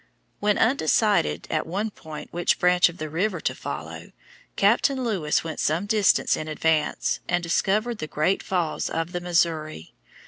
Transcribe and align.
When 0.39 0.57
undecided 0.57 1.45
at 1.51 1.67
one 1.67 1.91
point 1.91 2.33
which 2.33 2.57
branch 2.57 2.89
of 2.89 2.97
the 2.97 3.07
river 3.07 3.39
to 3.41 3.53
follow, 3.53 4.11
Captain 4.55 5.03
Lewis 5.03 5.43
went 5.43 5.59
some 5.59 5.85
distance 5.85 6.35
in 6.35 6.47
advance 6.47 7.19
and 7.29 7.43
discovered 7.43 7.99
the 7.99 8.07
Great 8.07 8.41
Falls 8.41 8.89
of 8.89 9.11
the 9.11 9.21
Missouri. 9.21 9.93